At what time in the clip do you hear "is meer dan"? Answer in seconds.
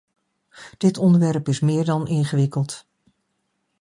1.49-2.07